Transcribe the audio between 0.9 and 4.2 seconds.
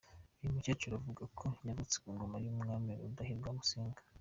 avuga ko yavutse ku ngoma y’umwami Rudahigwa na Musinga.